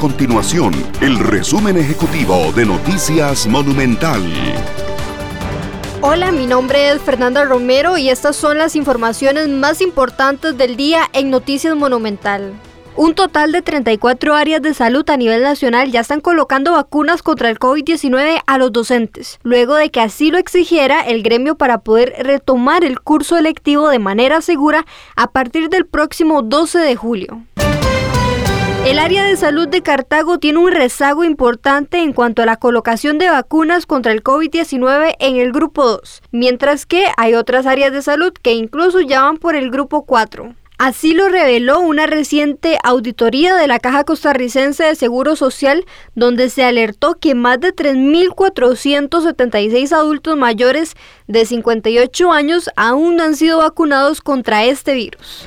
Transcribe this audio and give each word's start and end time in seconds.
continuación 0.00 0.72
el 1.02 1.18
resumen 1.18 1.76
ejecutivo 1.76 2.52
de 2.56 2.64
Noticias 2.64 3.46
Monumental. 3.46 4.22
Hola, 6.00 6.32
mi 6.32 6.46
nombre 6.46 6.88
es 6.88 7.02
Fernanda 7.02 7.44
Romero 7.44 7.98
y 7.98 8.08
estas 8.08 8.34
son 8.34 8.56
las 8.56 8.76
informaciones 8.76 9.50
más 9.50 9.82
importantes 9.82 10.56
del 10.56 10.78
día 10.78 11.02
en 11.12 11.28
Noticias 11.28 11.76
Monumental. 11.76 12.54
Un 12.96 13.14
total 13.14 13.52
de 13.52 13.60
34 13.60 14.34
áreas 14.34 14.62
de 14.62 14.72
salud 14.72 15.08
a 15.10 15.18
nivel 15.18 15.42
nacional 15.42 15.92
ya 15.92 16.00
están 16.00 16.22
colocando 16.22 16.72
vacunas 16.72 17.22
contra 17.22 17.50
el 17.50 17.58
COVID-19 17.58 18.40
a 18.46 18.56
los 18.56 18.72
docentes, 18.72 19.38
luego 19.42 19.74
de 19.74 19.90
que 19.90 20.00
así 20.00 20.30
lo 20.30 20.38
exigiera 20.38 21.02
el 21.02 21.22
gremio 21.22 21.56
para 21.56 21.76
poder 21.78 22.14
retomar 22.20 22.84
el 22.84 23.00
curso 23.00 23.36
electivo 23.36 23.90
de 23.90 23.98
manera 23.98 24.40
segura 24.40 24.86
a 25.14 25.30
partir 25.30 25.68
del 25.68 25.84
próximo 25.84 26.40
12 26.40 26.78
de 26.78 26.96
julio. 26.96 27.42
El 28.90 28.98
área 28.98 29.24
de 29.24 29.36
salud 29.36 29.68
de 29.68 29.82
Cartago 29.82 30.40
tiene 30.40 30.58
un 30.58 30.72
rezago 30.72 31.22
importante 31.22 31.98
en 31.98 32.12
cuanto 32.12 32.42
a 32.42 32.46
la 32.46 32.56
colocación 32.56 33.18
de 33.18 33.30
vacunas 33.30 33.86
contra 33.86 34.10
el 34.10 34.24
COVID-19 34.24 35.14
en 35.20 35.36
el 35.36 35.52
grupo 35.52 35.84
2, 35.84 36.22
mientras 36.32 36.86
que 36.86 37.06
hay 37.16 37.34
otras 37.34 37.66
áreas 37.66 37.92
de 37.92 38.02
salud 38.02 38.32
que 38.32 38.52
incluso 38.52 39.00
ya 39.00 39.22
van 39.22 39.36
por 39.36 39.54
el 39.54 39.70
grupo 39.70 40.04
4. 40.04 40.56
Así 40.76 41.14
lo 41.14 41.28
reveló 41.28 41.78
una 41.78 42.06
reciente 42.06 42.78
auditoría 42.82 43.54
de 43.54 43.68
la 43.68 43.78
Caja 43.78 44.02
Costarricense 44.02 44.82
de 44.82 44.96
Seguro 44.96 45.36
Social, 45.36 45.84
donde 46.16 46.50
se 46.50 46.64
alertó 46.64 47.14
que 47.14 47.36
más 47.36 47.60
de 47.60 47.72
3.476 47.72 49.92
adultos 49.92 50.36
mayores 50.36 50.96
de 51.28 51.46
58 51.46 52.32
años 52.32 52.68
aún 52.74 53.14
no 53.14 53.22
han 53.22 53.36
sido 53.36 53.58
vacunados 53.58 54.20
contra 54.20 54.64
este 54.64 54.94
virus. 54.94 55.46